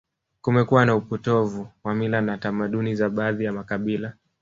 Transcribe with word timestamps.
Kumekuwa 0.41 0.85
na 0.85 0.95
upotovu 0.95 1.67
wa 1.83 1.95
mila 1.95 2.21
na 2.21 2.37
tamaduni 2.37 2.95
za 2.95 3.09
baadhi 3.09 3.43
ya 3.45 3.53
makabila 3.53 4.13